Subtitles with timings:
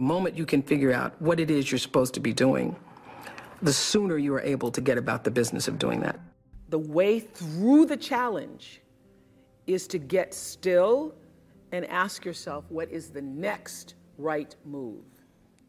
[0.00, 2.76] Moment you can figure out what it is you're supposed to be doing,
[3.62, 6.20] the sooner you are able to get about the business of doing that.
[6.68, 8.80] The way through the challenge
[9.66, 11.16] is to get still
[11.72, 15.02] and ask yourself, what is the next right move?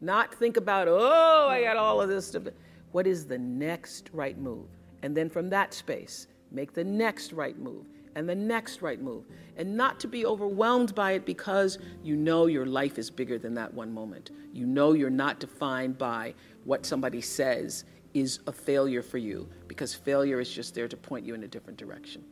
[0.00, 2.44] Not think about, oh, I got all of this stuff.
[2.92, 4.68] What is the next right move?
[5.02, 9.24] And then from that space, make the next right move and the next right move.
[9.56, 13.54] And not to be overwhelmed by it because you know your life is bigger than
[13.54, 14.30] that one moment.
[14.52, 16.34] You know you're not defined by
[16.64, 17.84] what somebody says
[18.14, 21.48] is a failure for you because failure is just there to point you in a
[21.48, 22.24] different direction.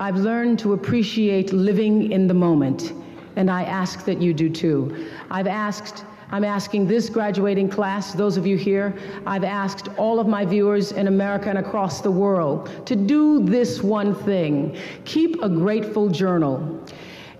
[0.00, 2.92] I've learned to appreciate living in the moment,
[3.36, 5.08] and I ask that you do too.
[5.30, 8.94] I've asked I'm asking this graduating class, those of you here,
[9.26, 13.82] I've asked all of my viewers in America and across the world to do this
[13.82, 16.84] one thing keep a grateful journal.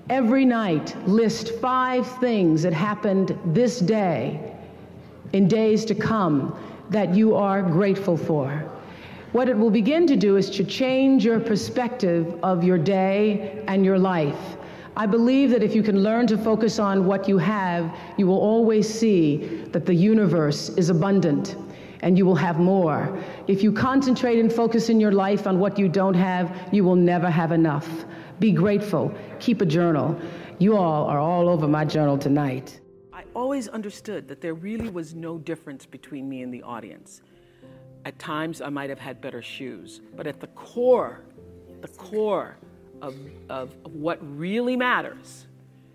[0.09, 4.55] Every night, list five things that happened this day,
[5.35, 8.49] in days to come, that you are grateful for.
[9.33, 13.85] What it will begin to do is to change your perspective of your day and
[13.85, 14.57] your life.
[14.99, 18.41] I believe that if you can learn to focus on what you have, you will
[18.41, 19.37] always see
[19.71, 21.55] that the universe is abundant
[22.01, 23.17] and you will have more.
[23.47, 26.97] If you concentrate and focus in your life on what you don't have, you will
[26.97, 27.89] never have enough.
[28.41, 29.15] Be grateful.
[29.39, 30.21] Keep a journal.
[30.59, 32.81] You all are all over my journal tonight.
[33.13, 37.23] I always understood that there really was no difference between me and the audience.
[38.05, 41.21] At times, I might have had better shoes, but at the core,
[41.83, 42.57] the core,
[43.03, 43.15] of,
[43.49, 45.47] of, of what really matters,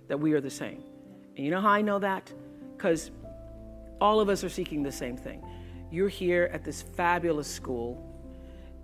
[0.08, 0.84] that we are the same.
[1.36, 2.32] And you know how I know that?
[2.76, 3.12] Because
[4.00, 5.44] all of us are seeking the same thing.
[5.92, 8.10] You're here at this fabulous school,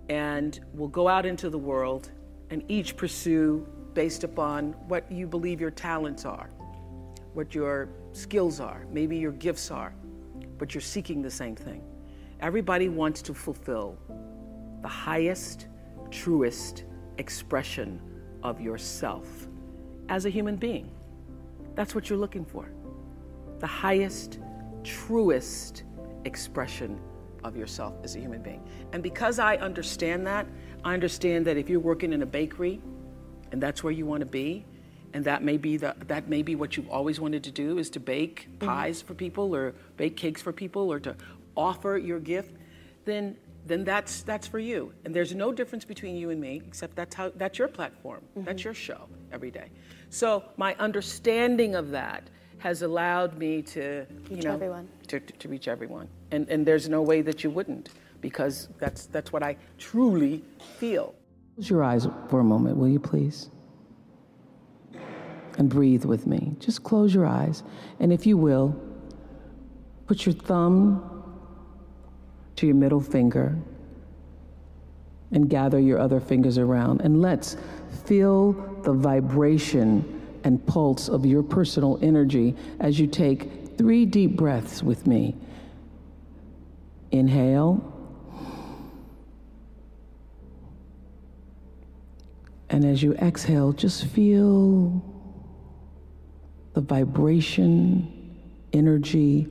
[0.08, 2.10] and we'll go out into the world
[2.50, 6.50] and each pursue based upon what you believe your talents are,
[7.34, 9.92] what your skills are, maybe your gifts are,
[10.58, 11.82] but you're seeking the same thing.
[12.40, 13.98] Everybody wants to fulfill
[14.82, 15.66] the highest,
[16.10, 16.84] truest
[17.18, 18.00] expression
[18.42, 19.48] of yourself
[20.08, 20.90] as a human being.
[21.74, 22.70] That's what you're looking for.
[23.58, 24.38] The highest,
[24.84, 25.84] truest
[26.24, 27.00] expression
[27.44, 28.62] of yourself as a human being.
[28.92, 30.46] And because I understand that,
[30.84, 32.80] I understand that if you're working in a bakery
[33.52, 34.64] and that's where you want to be,
[35.12, 37.90] and that may be the, that may be what you've always wanted to do is
[37.90, 38.66] to bake mm-hmm.
[38.66, 41.16] pies for people or bake cakes for people or to
[41.56, 42.54] offer your gift,
[43.04, 43.36] then
[43.70, 44.92] then that's that's for you.
[45.04, 48.20] And there's no difference between you and me, except that's how that's your platform.
[48.20, 48.44] Mm-hmm.
[48.44, 49.70] That's your show every day.
[50.10, 54.88] So my understanding of that has allowed me to reach you know everyone.
[55.08, 56.08] To, to, to reach everyone.
[56.30, 60.44] And and there's no way that you wouldn't, because that's that's what I truly
[60.78, 61.14] feel.
[61.54, 63.50] Close your eyes for a moment, will you please?
[65.58, 66.56] And breathe with me.
[66.58, 67.62] Just close your eyes.
[67.98, 68.80] And if you will,
[70.06, 71.09] put your thumb
[72.60, 73.56] to your middle finger
[75.32, 77.00] and gather your other fingers around.
[77.00, 77.56] And let's
[78.04, 84.82] feel the vibration and pulse of your personal energy as you take three deep breaths
[84.82, 85.34] with me.
[87.10, 87.82] Inhale.
[92.68, 95.02] And as you exhale, just feel
[96.74, 98.38] the vibration,
[98.74, 99.48] energy,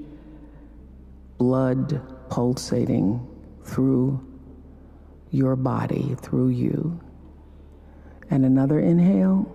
[1.40, 3.26] blood pulsating
[3.64, 4.24] through
[5.32, 7.00] your body, through you.
[8.30, 9.52] And another inhale.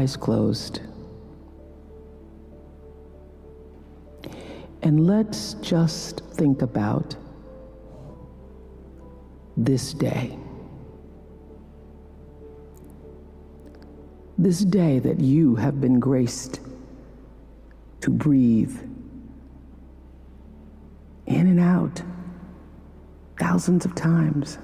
[0.00, 0.80] Eyes closed.
[4.82, 7.14] And let's just think about
[9.58, 10.38] this day.
[14.38, 16.60] This day that you have been graced
[18.00, 18.74] to breathe
[21.26, 22.02] in and out
[23.38, 24.56] thousands of times.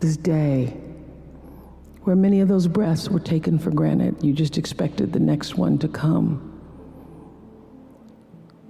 [0.00, 0.76] this day
[2.08, 4.16] where many of those breaths were taken for granted.
[4.24, 6.58] You just expected the next one to come.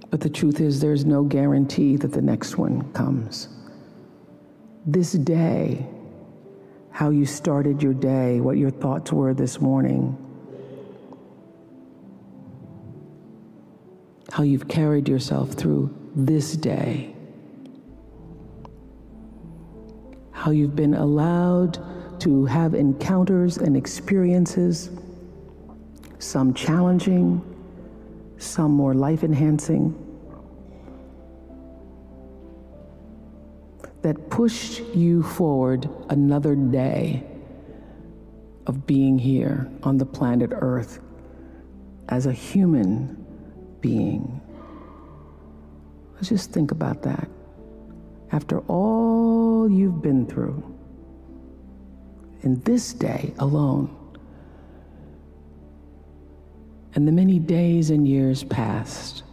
[0.09, 3.47] But the truth is, there's no guarantee that the next one comes.
[4.85, 5.87] This day,
[6.91, 10.17] how you started your day, what your thoughts were this morning,
[14.33, 17.15] how you've carried yourself through this day
[20.39, 21.77] how you've been allowed
[22.19, 24.89] to have encounters and experiences,
[26.19, 27.41] some challenging,
[28.37, 29.95] some more life enhancing,
[34.01, 37.23] that pushed you forward another day
[38.65, 40.99] of being here on the planet Earth
[42.07, 43.25] as a human
[43.81, 44.41] being.
[46.15, 47.29] Let's just think about that.
[48.31, 50.78] After all you've been through,
[52.41, 53.95] in this day alone,
[56.95, 59.23] and the many days and years past,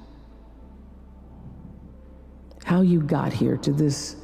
[2.64, 4.16] how you got here to this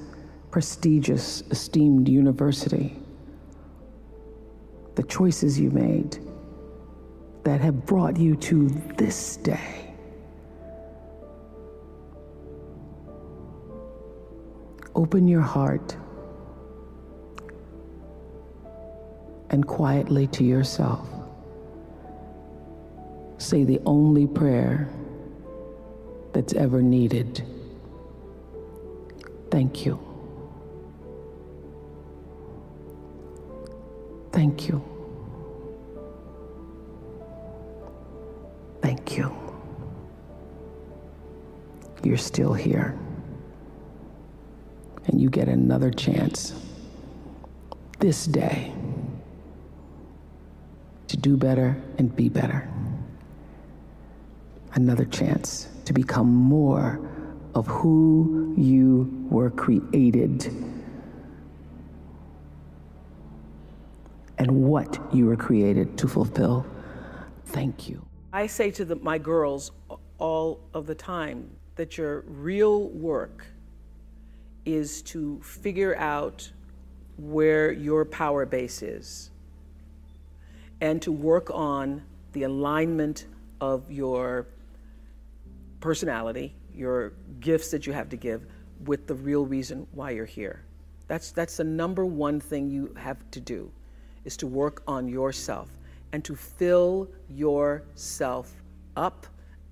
[0.51, 2.97] prestigious, esteemed university,
[4.97, 6.19] the choices you made
[7.45, 9.95] that have brought you to this day.
[14.95, 15.97] Open your heart
[19.53, 21.07] and quietly to yourself
[23.39, 24.89] say the only prayer
[26.33, 27.45] that's ever needed.
[29.51, 29.99] Thank you.
[34.33, 34.83] Thank you.
[38.81, 39.37] Thank you.
[42.03, 42.99] You're still here.
[45.07, 46.55] And you get another chance
[47.99, 48.73] this day
[51.23, 52.69] do better and be better.
[54.75, 57.01] Another chance to become more
[57.55, 60.47] of who you were created
[64.39, 66.67] and what you were created to fulfill.
[67.47, 68.05] Thank you.
[68.33, 69.71] I say to the, my girls
[70.19, 73.47] all of the time that your real work
[74.65, 76.51] is to figure out
[77.17, 79.32] where your power base is
[80.83, 82.03] and to work on
[82.33, 83.27] the alignment
[83.61, 84.49] of your
[85.79, 88.45] personality, your gifts that you have to give
[88.85, 90.65] with the real reason why you're here.
[91.07, 93.71] That's, that's the number one thing you have to do
[94.25, 95.71] is to work on yourself
[96.13, 98.53] and to fill yourself
[98.97, 99.27] up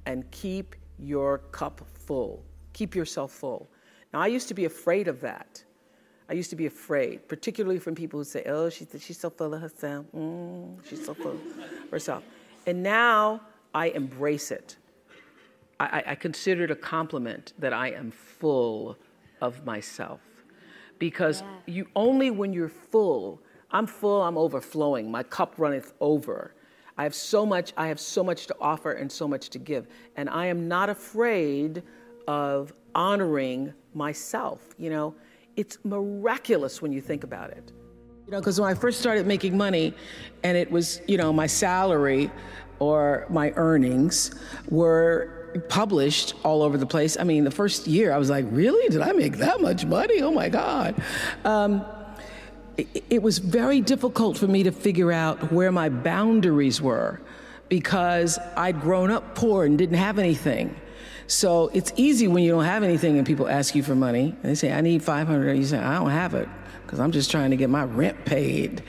[0.06, 2.44] and keep your cup full.
[2.72, 3.68] Keep yourself full.
[4.12, 5.64] Now, I used to be afraid of that.
[6.30, 9.52] I used to be afraid, particularly from people who say, oh, she's, she's so full
[9.52, 10.06] of herself.
[10.16, 12.22] Mm, she's so full of herself.
[12.66, 13.40] And now
[13.74, 14.76] I embrace it.
[15.80, 18.96] I, I consider it a compliment that I am full
[19.40, 20.20] of myself.
[20.98, 21.74] Because yeah.
[21.74, 23.42] you only when you're full
[23.72, 25.10] I'm full, I'm overflowing.
[25.10, 26.54] My cup runneth over.
[26.98, 29.86] I have so much, I have so much to offer and so much to give.
[30.16, 31.82] And I am not afraid
[32.26, 34.74] of honoring myself.
[34.76, 35.14] You know,
[35.60, 37.70] it's miraculous when you think about it.
[38.24, 39.92] You know, because when I first started making money
[40.42, 42.30] and it was, you know, my salary
[42.78, 44.34] or my earnings
[44.70, 47.18] were published all over the place.
[47.20, 48.88] I mean, the first year I was like, really?
[48.88, 50.22] Did I make that much money?
[50.22, 50.94] Oh my God.
[51.44, 51.84] Um,
[52.78, 57.20] it was very difficult for me to figure out where my boundaries were
[57.68, 60.74] because I'd grown up poor and didn't have anything.
[61.30, 64.34] So it's easy when you don't have anything and people ask you for money.
[64.42, 65.54] And they say, I need 500.
[65.54, 66.48] You say, I don't have it
[66.82, 68.82] because I'm just trying to get my rent paid.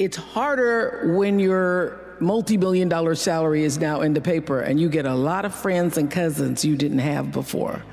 [0.00, 4.88] It's harder when your multi billion dollar salary is now in the paper and you
[4.88, 7.84] get a lot of friends and cousins you didn't have before.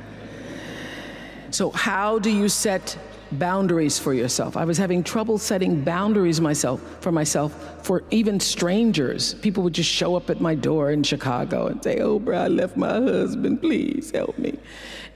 [1.51, 2.97] So, how do you set
[3.33, 4.55] boundaries for yourself.
[4.55, 9.33] I was having trouble setting boundaries myself for myself for even strangers.
[9.35, 12.47] People would just show up at my door in Chicago and say, "Oh, bro, I
[12.47, 13.61] left my husband.
[13.61, 14.57] Please help me."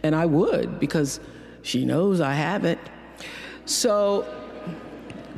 [0.03, 1.19] And I would because
[1.61, 2.79] she knows I have it.
[3.65, 4.25] So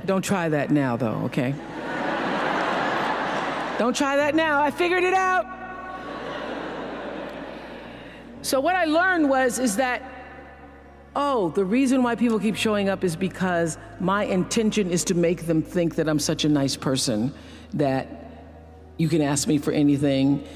[0.05, 1.53] don't try that now though, okay?
[3.77, 4.61] don't try that now.
[4.61, 5.45] I figured it out.
[8.41, 10.18] So what I learned was is that
[11.21, 15.47] oh, the reason why people keep showing up is because my intention is to make
[15.47, 17.33] them think that I'm such a nice person
[17.73, 18.07] that
[18.95, 20.47] you can ask me for anything,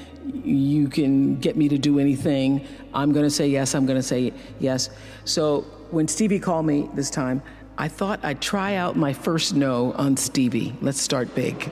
[0.42, 2.66] you can get me to do anything.
[2.94, 4.88] I'm going to say yes, I'm going to say yes.
[5.26, 7.42] So when Stevie called me this time,
[7.76, 10.74] I thought I'd try out my first no on Stevie.
[10.80, 11.70] Let's start big.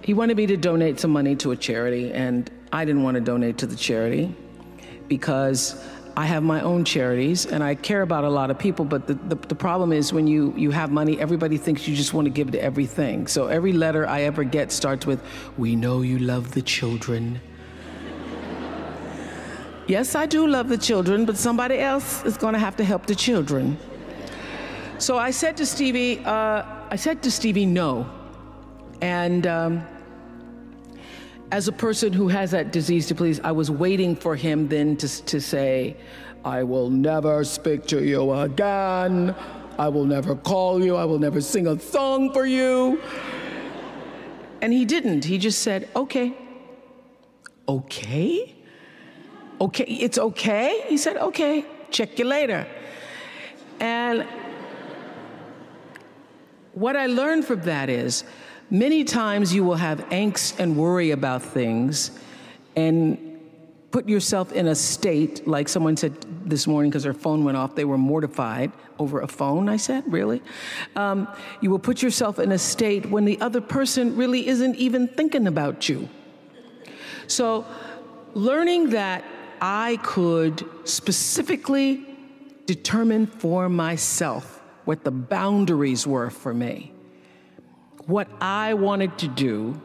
[0.00, 3.20] He wanted me to donate some money to a charity, and I didn't want to
[3.20, 4.34] donate to the charity
[5.06, 9.06] because I have my own charities and I care about a lot of people, but
[9.06, 12.26] the, the, the, problem is when you, you have money, everybody thinks you just want
[12.26, 13.26] to give to everything.
[13.26, 15.22] So every letter I ever get starts with,
[15.56, 17.40] We know you love the children.
[19.86, 23.06] Yes, I do love the children, but somebody else is going to have to help
[23.06, 23.78] the children.
[24.98, 28.08] So I said to Stevie, uh, I said to Stevie, no.
[29.00, 29.84] And um,
[31.52, 34.96] as a person who has that disease to please, I was waiting for him then
[34.96, 35.98] to, to say,
[36.46, 39.34] I will never speak to you again.
[39.78, 40.96] I will never call you.
[40.96, 43.02] I will never sing a song for you.
[44.62, 45.26] And he didn't.
[45.26, 46.34] He just said, okay.
[47.68, 48.54] Okay?
[49.60, 50.84] Okay, it's okay?
[50.88, 52.66] He said, okay, check you later.
[53.78, 54.26] And
[56.72, 58.24] what I learned from that is
[58.72, 62.10] many times you will have angst and worry about things
[62.74, 63.38] and
[63.90, 66.16] put yourself in a state, like someone said
[66.48, 69.68] this morning because their phone went off, they were mortified over a phone.
[69.68, 70.42] I said, Really?
[70.96, 71.28] Um,
[71.60, 75.46] you will put yourself in a state when the other person really isn't even thinking
[75.46, 76.08] about you.
[77.26, 77.66] So,
[78.32, 79.22] learning that
[79.60, 82.06] I could specifically
[82.64, 86.92] determine for myself what the boundaries were for me,
[88.06, 89.80] what I wanted to do,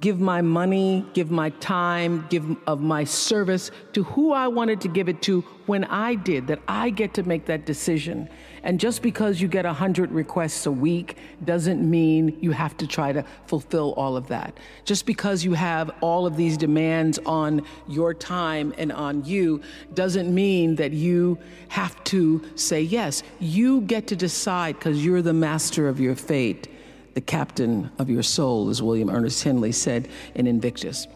[0.00, 4.88] give my money, give my time, give of my service to who I wanted to
[4.88, 8.28] give it to when I did, that I get to make that decision.
[8.62, 13.12] And just because you get 100 requests a week doesn't mean you have to try
[13.12, 14.58] to fulfill all of that.
[14.84, 19.60] Just because you have all of these demands on your time and on you
[19.94, 21.38] doesn't mean that you
[21.68, 23.22] have to say yes.
[23.38, 26.68] You get to decide because you're the master of your fate,
[27.14, 31.06] the captain of your soul, as William Ernest Henley said in Invictus.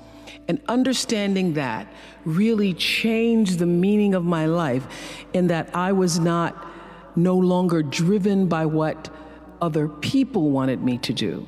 [0.49, 1.87] And understanding that
[2.25, 4.87] really changed the meaning of my life
[5.33, 6.67] in that I was not
[7.17, 9.09] no longer driven by what
[9.61, 11.47] other people wanted me to do,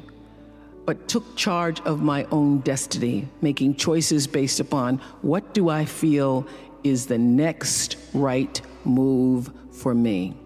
[0.85, 6.47] but took charge of my own destiny, making choices based upon what do I feel
[6.85, 10.37] is the next right move for me.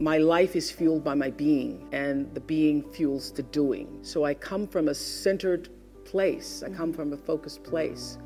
[0.00, 3.98] My life is fueled by my being, and the being fuels the doing.
[4.02, 5.70] So I come from a centered
[6.04, 8.18] place, I come from a focused place.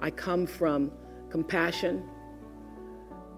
[0.00, 0.92] I come from
[1.30, 2.04] compassion.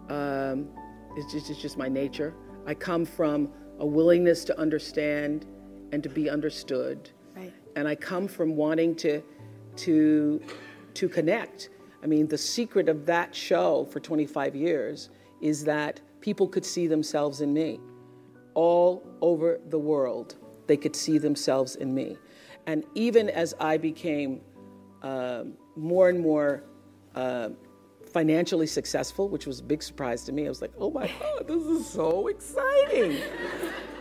[0.09, 0.69] Um,
[1.17, 2.35] it's, just, it's just my nature.
[2.67, 5.47] I come from a willingness to understand
[5.93, 7.11] and to be understood.
[7.35, 7.53] Right.
[7.77, 9.23] And I come from wanting to
[9.77, 10.43] to
[10.95, 11.71] to connect.
[12.03, 16.87] I mean, the secret of that show for 25 years is that people could see
[16.87, 17.81] themselves in me.
[18.55, 20.37] All over the world,
[20.67, 22.17] they could see themselves in me.
[22.67, 24.41] And even as I became
[25.03, 25.45] uh,
[25.77, 26.65] more and more
[27.15, 27.51] uh,
[28.13, 30.47] financially successful, which was a big surprise to me.
[30.47, 33.23] I was like, oh my God, this is so exciting.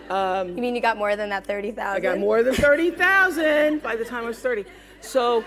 [0.09, 1.95] Um, you mean you got more than that 30,000?
[1.95, 4.65] I got more than 30,000 by the time I was 30.
[5.01, 5.43] So,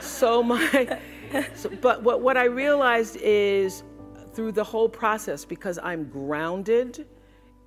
[0.00, 0.98] so my,
[1.54, 3.82] so, but what, what I realized is
[4.34, 7.06] through the whole process, because I'm grounded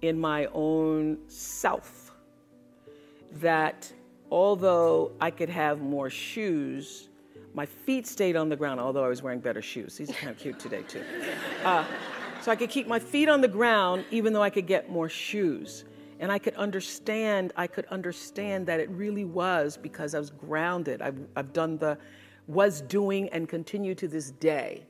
[0.01, 2.11] in my own self,
[3.33, 3.91] that
[4.29, 7.09] although I could have more shoes,
[7.53, 9.97] my feet stayed on the ground, although I was wearing better shoes.
[9.97, 11.03] These are kind of cute today, too.
[11.63, 11.85] Uh,
[12.41, 15.09] so I could keep my feet on the ground, even though I could get more
[15.09, 15.85] shoes.
[16.19, 21.01] And I could understand, I could understand that it really was because I was grounded.
[21.01, 21.97] I've, I've done the,
[22.47, 24.85] was doing and continue to this day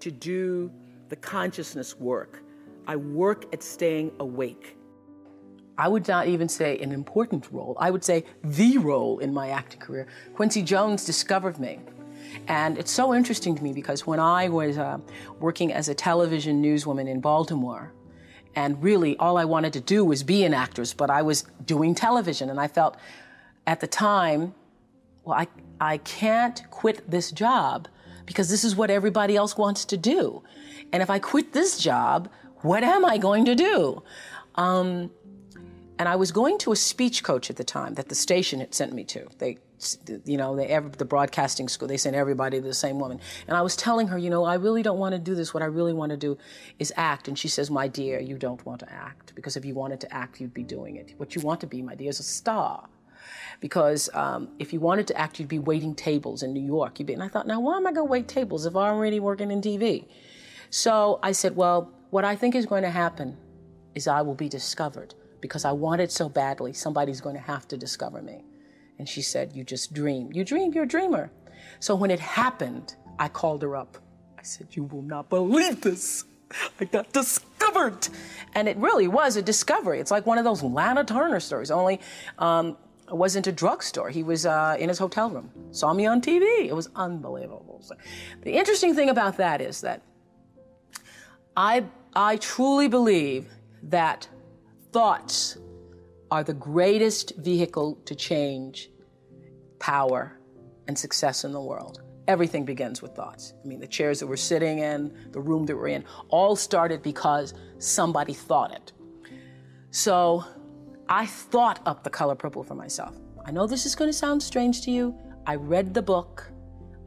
[0.00, 0.70] to do
[1.10, 2.42] the consciousness work.
[2.86, 4.76] I work at staying awake.
[5.76, 7.76] I would not even say an important role.
[7.78, 10.06] I would say the role in my acting career.
[10.34, 11.78] Quincy Jones discovered me
[12.48, 14.98] and it's so interesting to me because when I was uh,
[15.38, 17.92] working as a television newswoman in Baltimore,
[18.56, 21.94] and really all I wanted to do was be an actress, but I was doing
[21.94, 22.96] television, and I felt
[23.66, 24.54] at the time,
[25.24, 25.48] well, I,
[25.80, 27.88] I can't quit this job
[28.30, 30.40] because this is what everybody else wants to do.
[30.92, 34.04] And if I quit this job, what am I going to do?
[34.54, 35.10] Um,
[35.98, 38.72] and I was going to a speech coach at the time that the station had
[38.72, 39.26] sent me to.
[39.38, 39.58] They
[40.24, 43.18] you know, they, the broadcasting school, they sent everybody to the same woman.
[43.48, 45.52] And I was telling her, you know, I really don't want to do this.
[45.52, 46.38] What I really want to do
[46.78, 47.26] is act.
[47.26, 50.14] And she says, my dear, you don't want to act because if you wanted to
[50.14, 51.14] act, you'd be doing it.
[51.16, 52.86] What you want to be, my dear, is a star.
[53.60, 56.98] Because um, if you wanted to act, you'd be waiting tables in New York.
[56.98, 58.94] You'd be, and I thought, now why am I going to wait tables if I'm
[58.94, 60.06] already working in TV?
[60.70, 63.36] So I said, well, what I think is going to happen
[63.94, 66.72] is I will be discovered because I want it so badly.
[66.72, 68.44] Somebody's going to have to discover me.
[68.98, 70.30] And she said, You just dream.
[70.32, 71.30] You dream, you're a dreamer.
[71.78, 73.96] So when it happened, I called her up.
[74.38, 76.24] I said, You will not believe this.
[76.80, 78.08] I got discovered.
[78.54, 80.00] And it really was a discovery.
[80.00, 82.00] It's like one of those Lana Turner stories, only
[82.38, 82.76] um,
[83.16, 84.10] wasn't a drugstore.
[84.10, 85.50] He was uh, in his hotel room.
[85.72, 86.66] Saw me on TV.
[86.66, 87.78] It was unbelievable.
[87.82, 87.94] So,
[88.42, 90.02] the interesting thing about that is that
[91.56, 93.48] I I truly believe
[93.84, 94.28] that
[94.92, 95.58] thoughts
[96.30, 98.90] are the greatest vehicle to change
[99.78, 100.38] power
[100.86, 102.02] and success in the world.
[102.28, 103.54] Everything begins with thoughts.
[103.64, 107.02] I mean, the chairs that we're sitting in, the room that we're in, all started
[107.02, 108.92] because somebody thought it.
[109.90, 110.44] So
[111.10, 113.16] I thought up the color purple for myself.
[113.44, 115.12] I know this is going to sound strange to you.
[115.44, 116.52] I read the book.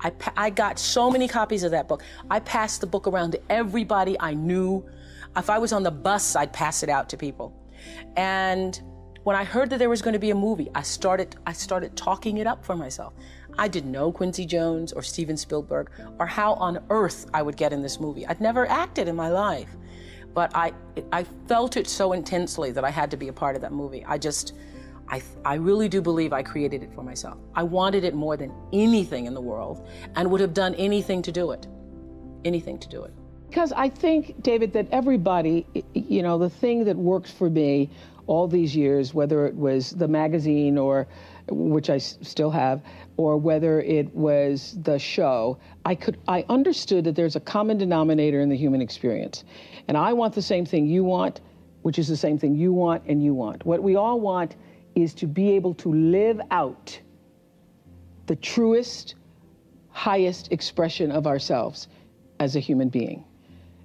[0.01, 2.03] I, I got so many copies of that book.
[2.29, 4.86] I passed the book around to everybody I knew.
[5.38, 7.57] If I was on the bus, I'd pass it out to people.
[8.17, 8.79] And
[9.24, 11.95] when I heard that there was going to be a movie, I started I started
[11.95, 13.13] talking it up for myself.
[13.57, 17.72] I didn't know Quincy Jones or Steven Spielberg or how on earth I would get
[17.72, 18.27] in this movie.
[18.27, 19.69] I'd never acted in my life.
[20.33, 20.73] But I
[21.11, 24.03] I felt it so intensely that I had to be a part of that movie.
[24.05, 24.53] I just
[25.07, 27.37] I, I really do believe I created it for myself.
[27.55, 31.31] I wanted it more than anything in the world and would have done anything to
[31.31, 31.67] do it.
[32.45, 33.13] Anything to do it.
[33.49, 37.91] Because I think, David, that everybody, you know, the thing that worked for me
[38.25, 41.07] all these years, whether it was the magazine or
[41.50, 42.81] which I still have,
[43.17, 48.41] or whether it was the show, I could I understood that there's a common denominator
[48.41, 49.43] in the human experience.
[49.88, 51.41] And I want the same thing you want,
[51.81, 53.65] which is the same thing you want and you want.
[53.65, 54.55] What we all want
[54.95, 57.00] is to be able to live out
[58.27, 59.15] the truest,
[59.89, 61.88] highest expression of ourselves
[62.39, 63.23] as a human being.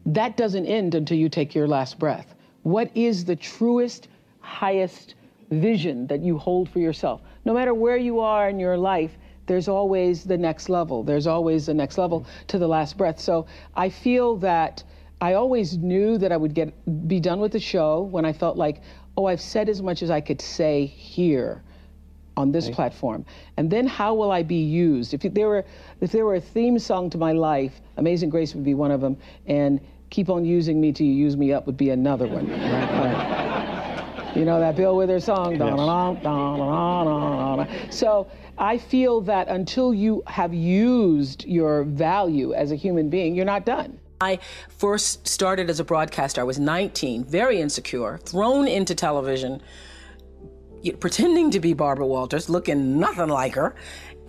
[0.07, 2.35] That doesn't end until you take your last breath.
[2.63, 4.09] What is the truest,
[4.41, 5.15] highest
[5.51, 7.21] vision that you hold for yourself?
[7.49, 11.03] No matter where you are in your life, there's always the next level.
[11.03, 13.19] There's always the next level to the last breath.
[13.19, 14.85] So I feel that
[15.23, 16.75] I always knew that I would get
[17.09, 18.83] be done with the show when I felt like,
[19.17, 21.63] oh, I've said as much as I could say here
[22.37, 23.25] on this platform.
[23.57, 25.15] And then how will I be used?
[25.15, 25.65] If there were
[26.03, 29.01] if there were a theme song to my life, Amazing Grace would be one of
[29.01, 32.47] them, and Keep on Using Me Till You Use Me Up would be another one.
[34.35, 35.57] you know that Bill Withers song?
[35.57, 37.95] Yes.
[37.95, 43.45] So I feel that until you have used your value as a human being, you're
[43.45, 43.99] not done.
[44.21, 46.41] I first started as a broadcaster.
[46.41, 49.63] I was 19, very insecure, thrown into television,
[50.99, 53.77] pretending to be Barbara Walters, looking nothing like her,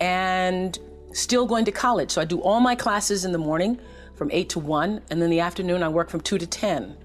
[0.00, 0.78] and
[1.12, 2.12] still going to college.
[2.12, 3.80] So I do all my classes in the morning
[4.14, 6.96] from 8 to 1, and then the afternoon I work from 2 to 10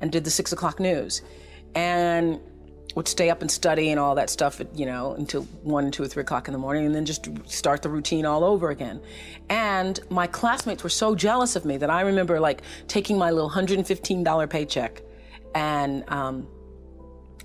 [0.00, 1.20] and did the 6 o'clock news.
[1.74, 2.40] And
[2.94, 6.08] would stay up and study and all that stuff, you know, until one, two, or
[6.08, 9.00] three o'clock in the morning, and then just start the routine all over again.
[9.48, 13.50] And my classmates were so jealous of me that I remember like taking my little
[13.50, 15.02] $115 paycheck,
[15.54, 16.46] and um,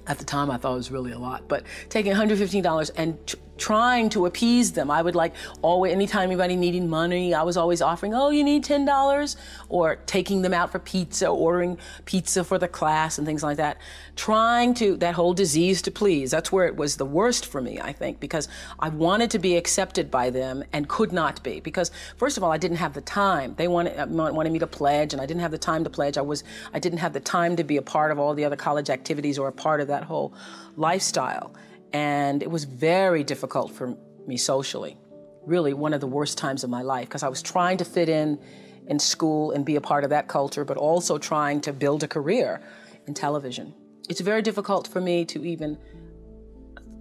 [0.06, 4.10] at the time I thought it was really a lot, but taking $115 and trying
[4.10, 4.90] to appease them.
[4.90, 8.64] I would like always, anytime anybody needed money, I was always offering, oh, you need
[8.64, 9.36] $10,
[9.70, 13.78] or taking them out for pizza, ordering pizza for the class and things like that.
[14.16, 17.80] Trying to, that whole disease to please, that's where it was the worst for me,
[17.80, 18.48] I think, because
[18.80, 21.60] I wanted to be accepted by them and could not be.
[21.60, 23.56] Because, first of all, I didn't have the time.
[23.56, 26.18] They wanted, uh, wanted me to pledge, and I didn't have the time to pledge.
[26.18, 26.44] I was,
[26.74, 29.38] I didn't have the time to be a part of all the other college activities
[29.38, 30.34] or a part of that whole
[30.76, 31.54] lifestyle.
[31.94, 33.98] And it was very difficult for
[34.28, 34.98] me socially.
[35.46, 38.10] Really, one of the worst times of my life because I was trying to fit
[38.10, 38.40] in
[38.88, 42.08] in school and be a part of that culture, but also trying to build a
[42.08, 42.62] career
[43.06, 43.74] in television.
[44.10, 45.78] It's very difficult for me to even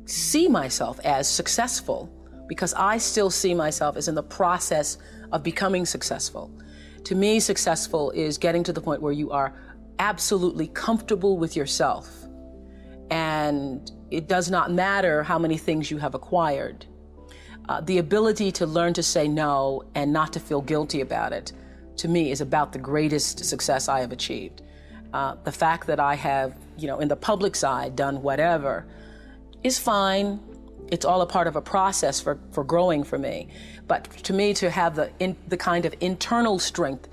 [0.04, 2.10] see myself as successful
[2.48, 4.98] because I still see myself as in the process
[5.32, 6.50] of becoming successful.
[7.04, 9.54] To me, successful is getting to the point where you are
[9.98, 12.25] absolutely comfortable with yourself
[13.46, 16.86] and it does not matter how many things you have acquired.
[17.68, 21.52] Uh, the ability to learn to say no and not to feel guilty about it,
[21.96, 24.62] to me, is about the greatest success I have achieved.
[25.12, 28.86] Uh, the fact that I have, you know, in the public side done whatever
[29.62, 30.40] is fine.
[30.88, 33.48] It's all a part of a process for, for growing for me.
[33.88, 37.08] But to me, to have the, in, the kind of internal strength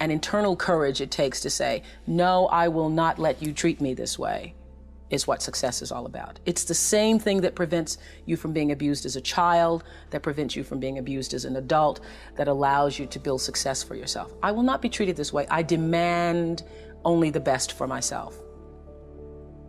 [0.00, 3.94] and internal courage it takes to say, no, I will not let you treat me
[3.94, 4.54] this way
[5.10, 6.38] is what success is all about.
[6.46, 10.54] It's the same thing that prevents you from being abused as a child, that prevents
[10.54, 12.00] you from being abused as an adult,
[12.36, 14.34] that allows you to build success for yourself.
[14.42, 15.46] I will not be treated this way.
[15.50, 16.64] I demand
[17.04, 18.36] only the best for myself.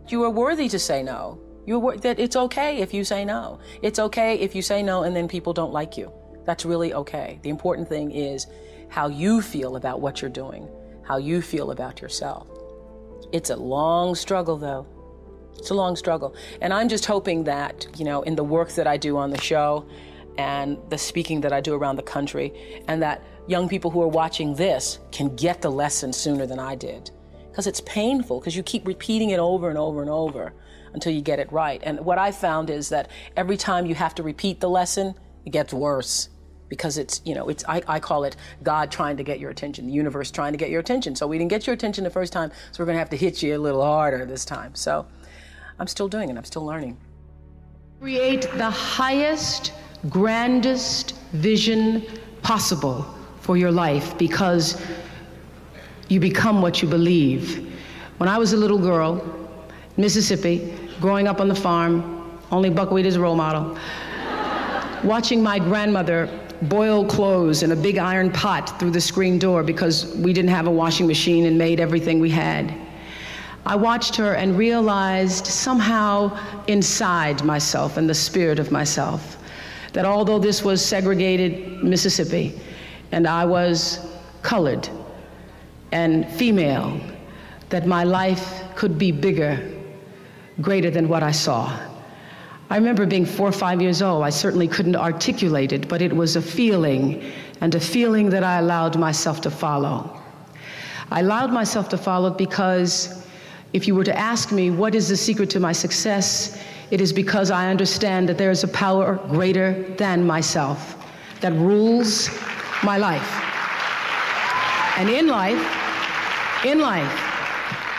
[0.08, 1.40] You are worthy to say no.
[1.66, 3.60] You're that it's okay if you say no.
[3.82, 6.12] It's okay if you say no and then people don't like you.
[6.44, 7.38] That's really okay.
[7.42, 8.46] The important thing is
[8.88, 10.68] how you feel about what you're doing,
[11.02, 12.48] how you feel about yourself.
[13.32, 14.86] It's a long struggle though.
[15.58, 16.34] It's a long struggle.
[16.60, 19.40] And I'm just hoping that, you know, in the work that I do on the
[19.40, 19.86] show
[20.38, 24.08] and the speaking that I do around the country, and that young people who are
[24.08, 27.10] watching this can get the lesson sooner than I did.
[27.50, 30.54] Because it's painful, because you keep repeating it over and over and over
[30.94, 31.80] until you get it right.
[31.84, 35.50] And what I found is that every time you have to repeat the lesson, it
[35.50, 36.30] gets worse
[36.68, 39.86] because it's you know it's I, I, call it god trying to get your attention
[39.86, 42.32] the universe trying to get your attention so we didn't get your attention the first
[42.32, 45.04] time so we're going to have to hit you a little harder this time so
[45.80, 46.98] I'm still doing it, I'm still learning.
[48.00, 49.72] Create the highest,
[50.10, 52.04] grandest vision
[52.42, 53.06] possible
[53.40, 54.80] for your life because
[56.08, 57.72] you become what you believe.
[58.18, 59.24] When I was a little girl,
[59.96, 63.78] Mississippi, growing up on the farm, only buckwheat is a role model,
[65.02, 66.28] watching my grandmother
[66.62, 70.66] boil clothes in a big iron pot through the screen door because we didn't have
[70.66, 72.74] a washing machine and made everything we had.
[73.66, 79.36] I watched her and realized somehow inside myself and the spirit of myself
[79.92, 82.58] that although this was segregated Mississippi
[83.12, 84.06] and I was
[84.42, 84.88] colored
[85.92, 87.00] and female,
[87.68, 89.60] that my life could be bigger,
[90.60, 91.76] greater than what I saw.
[92.70, 94.22] I remember being four or five years old.
[94.22, 97.24] I certainly couldn't articulate it, but it was a feeling,
[97.60, 100.16] and a feeling that I allowed myself to follow.
[101.10, 103.26] I allowed myself to follow because
[103.72, 106.60] if you were to ask me, what is the secret to my success?
[106.90, 110.96] It is because I understand that there is a power greater than myself
[111.40, 112.28] that rules
[112.82, 113.30] my life.
[114.98, 117.26] And in life, in life,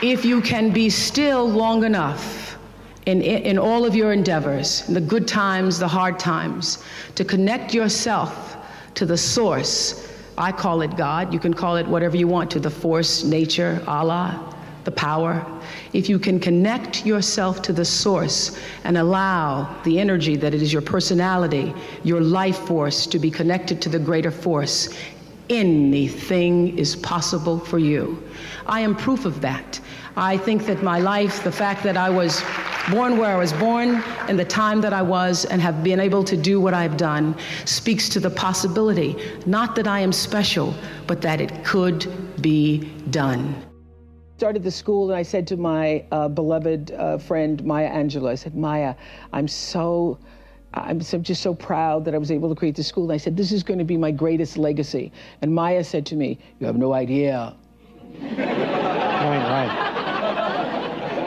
[0.04, 2.58] if you can be still long enough
[3.06, 6.84] in, in all of your endeavors, the good times, the hard times,
[7.16, 8.58] to connect yourself
[8.96, 12.60] to the source, I call it God, you can call it whatever you want to,
[12.60, 14.51] the force, nature, Allah,
[14.84, 15.46] the power,
[15.94, 20.74] if you can connect yourself to the source and allow the energy that it is
[20.74, 24.90] your personality, your life force to be connected to the greater force,
[25.50, 28.22] anything is possible for you.
[28.66, 29.80] I am proof of that.
[30.16, 32.44] I think that my life, the fact that I was
[32.90, 36.24] born where I was born and the time that I was and have been able
[36.26, 39.16] to do what I've done speaks to the possibility,
[39.46, 40.74] not that I am special,
[41.08, 43.71] but that it could be done
[44.42, 48.34] started the school and I said to my uh, beloved uh, friend Maya Angelou, I
[48.34, 48.96] said, Maya,
[49.34, 50.18] I'm so,
[50.74, 53.04] I'm so, just so proud that I was able to create the school.
[53.04, 55.12] And I said, this is going to be my greatest legacy.
[55.44, 57.56] And Maya said to me, you have no idea.
[58.20, 59.76] right, right.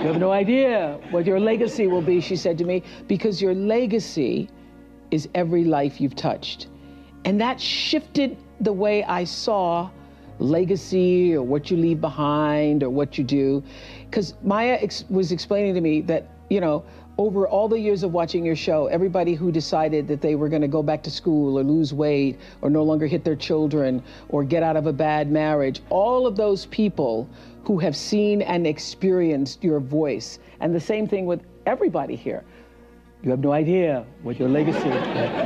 [0.03, 3.55] You have no idea what your legacy will be, she said to me, because your
[3.55, 4.51] legacy
[5.13, 6.67] is every life you've touched.
[7.25, 9.89] And that shifted the way I saw
[10.39, 13.63] legacy or what you leave behind or what you do.
[14.11, 16.85] Because Maya ex- was explaining to me that, you know,
[17.17, 20.63] over all the years of watching your show, everybody who decided that they were going
[20.63, 24.43] to go back to school or lose weight or no longer hit their children or
[24.43, 27.29] get out of a bad marriage, all of those people
[27.63, 30.39] who have seen and experienced your voice.
[30.61, 32.45] And the same thing with everybody here.
[33.25, 34.91] You have no idea what your legacy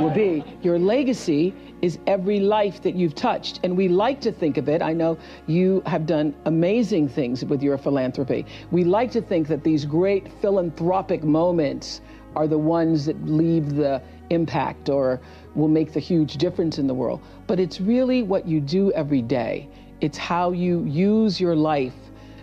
[0.03, 0.43] will be.
[0.63, 3.61] Your legacy is every life that you've touched.
[3.63, 4.83] And we like to think of it.
[4.83, 8.45] I know you have done amazing things with your philanthropy.
[8.73, 12.01] We like to think that these great philanthropic moments
[12.35, 15.21] are the ones that leave the impact or
[15.55, 17.21] will make the huge difference in the world.
[17.47, 19.69] But it's really what you do every day.
[20.01, 21.95] It's how you use your life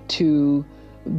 [0.07, 0.65] to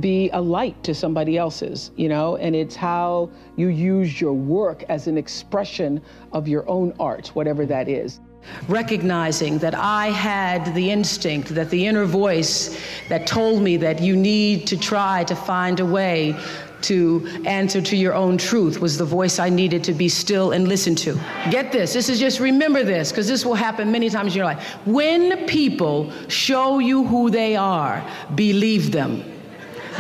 [0.01, 4.83] be a light to somebody else's, you know, and it's how you use your work
[4.89, 6.01] as an expression
[6.33, 8.21] of your own art, whatever that is.
[8.69, 14.17] Recognizing that I had the instinct, that the inner voice that told me that you
[14.17, 16.39] need to try to find a way
[16.83, 20.69] to answer to your own truth was the voice I needed to be still and
[20.69, 21.19] listen to.
[21.51, 24.47] Get this, this is just remember this, because this will happen many times in your
[24.47, 24.63] life.
[24.85, 29.36] When people show you who they are, believe them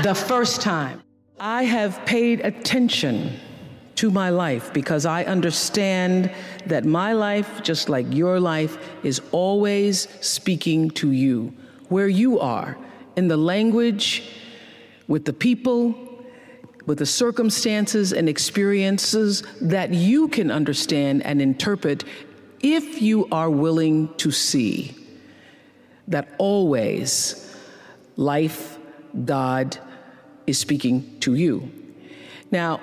[0.03, 1.03] the first time.
[1.39, 3.39] I have paid attention
[3.97, 6.31] to my life because I understand
[6.67, 11.55] that my life, just like your life, is always speaking to you,
[11.89, 12.77] where you are,
[13.17, 14.31] in the language,
[15.09, 15.95] with the people,
[16.85, 22.05] with the circumstances and experiences that you can understand and interpret
[22.61, 24.95] if you are willing to see
[26.09, 27.55] that always
[28.17, 28.79] life,
[29.25, 29.79] God,
[30.47, 31.71] is speaking to you.
[32.51, 32.81] Now,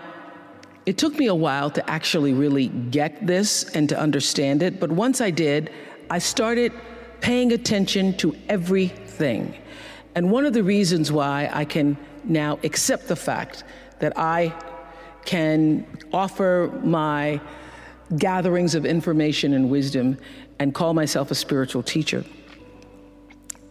[0.85, 4.91] it took me a while to actually really get this and to understand it, but
[4.91, 5.71] once I did,
[6.09, 6.73] I started
[7.21, 9.55] paying attention to everything.
[10.15, 13.63] And one of the reasons why I can now accept the fact
[13.99, 14.53] that I
[15.23, 17.39] can offer my
[18.17, 20.17] gatherings of information and wisdom
[20.59, 22.25] and call myself a spiritual teacher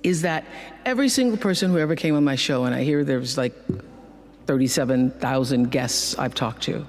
[0.02, 0.44] is that
[0.84, 3.54] every single person who ever came on my show, and I hear there's like
[4.46, 6.86] 37,000 guests I've talked to,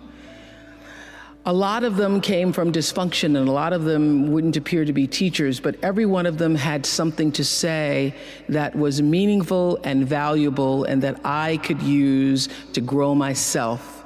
[1.45, 4.93] a lot of them came from dysfunction and a lot of them wouldn't appear to
[4.93, 8.15] be teachers, but every one of them had something to say
[8.47, 14.06] that was meaningful and valuable and that I could use to grow myself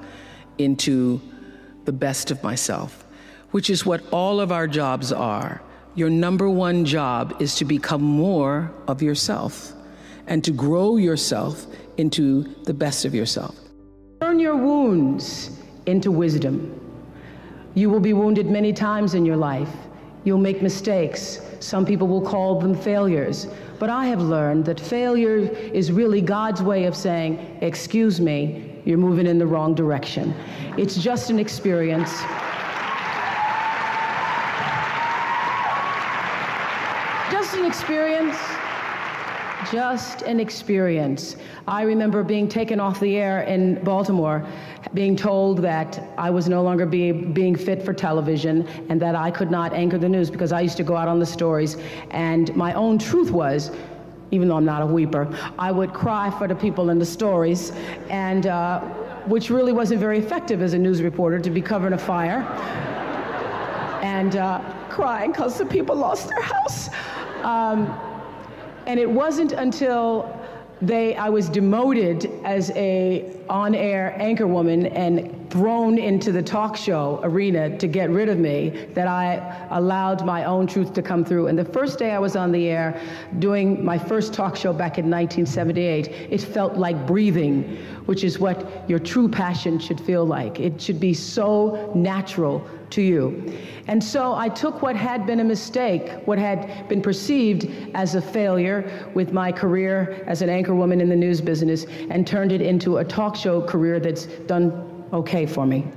[0.58, 1.22] into
[1.86, 3.06] the best of myself,
[3.52, 5.62] which is what all of our jobs are.
[5.98, 9.74] Your number one job is to become more of yourself
[10.28, 11.66] and to grow yourself
[11.98, 13.56] into the best of yourself.
[14.22, 15.58] Turn your wounds
[15.88, 16.80] into wisdom.
[17.74, 19.72] You will be wounded many times in your life.
[20.24, 21.42] You'll make mistakes.
[21.62, 23.48] Some people will call them failures.
[23.80, 29.00] But I have learned that failure is really God's way of saying, Excuse me, you're
[29.00, 30.36] moving in the wrong direction.
[30.78, 32.22] It's just an experience.
[37.58, 38.38] An experience
[39.72, 41.36] just an experience.
[41.68, 44.48] I remember being taken off the air in Baltimore,
[44.94, 49.32] being told that I was no longer be, being fit for television and that I
[49.32, 51.78] could not anchor the news because I used to go out on the stories.
[52.12, 53.72] And my own truth was,
[54.32, 57.72] even though I'm not a weeper, I would cry for the people in the stories,
[58.10, 58.82] and uh,
[59.26, 62.44] which really wasn't very effective as a news reporter to be covering a fire
[64.02, 66.90] and uh, crying because the people lost their house.
[67.44, 67.88] Um,
[68.86, 70.34] and it wasn't until
[70.82, 77.78] they, I was demoted as a on-air anchorwoman and thrown into the talk show arena
[77.78, 81.48] to get rid of me that I allowed my own truth to come through.
[81.48, 83.02] And the first day I was on the air
[83.40, 88.90] doing my first talk show back in 1978, it felt like breathing, which is what
[88.90, 90.60] your true passion should feel like.
[90.60, 93.54] It should be so natural to you.
[93.88, 98.22] And so I took what had been a mistake, what had been perceived as a
[98.22, 102.98] failure with my career as an anchorwoman in the news business, and turned it into
[102.98, 105.88] a talk show career that's done okay for me.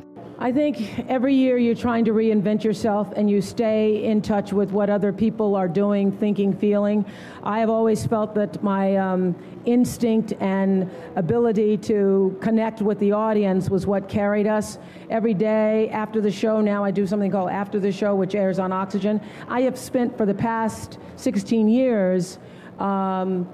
[0.43, 4.71] I think every year you're trying to reinvent yourself and you stay in touch with
[4.71, 7.05] what other people are doing, thinking, feeling.
[7.43, 13.69] I have always felt that my um, instinct and ability to connect with the audience
[13.69, 14.79] was what carried us.
[15.11, 18.59] Every day after the show, now I do something called After the Show, which airs
[18.59, 19.21] on Oxygen.
[19.47, 22.39] I have spent for the past 16 years.
[22.79, 23.47] Um,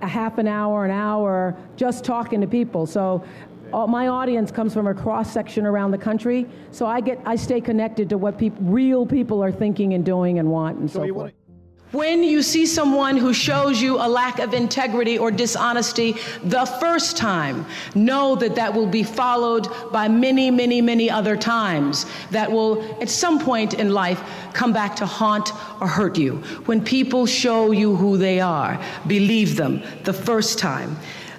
[0.00, 2.86] a half an hour, an hour, just talking to people.
[2.86, 3.24] So
[3.72, 7.36] all, my audience comes from a cross section around the country, so I get I
[7.36, 11.06] stay connected to what peop, real people are thinking and doing and want and so,
[11.06, 11.32] so forth.
[11.90, 17.16] When you see someone who shows you a lack of integrity or dishonesty the first
[17.16, 23.00] time, know that that will be followed by many, many, many other times that will,
[23.00, 25.50] at some point in life, come back to haunt
[25.80, 26.36] or hurt you.
[26.66, 30.94] When people show you who they are, believe them the first time.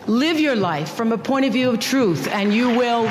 [0.10, 3.04] Live your life from a point of view of truth, and you will.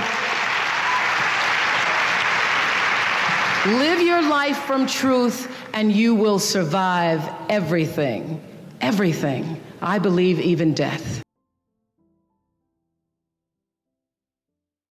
[3.78, 8.42] Live your life from truth, and you will survive everything.
[8.80, 9.62] Everything.
[9.80, 11.22] I believe even death.